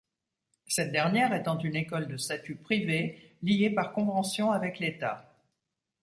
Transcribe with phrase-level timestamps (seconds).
[0.65, 5.31] Cette dernière étant une école de statut privé, liée par convention avec l'État.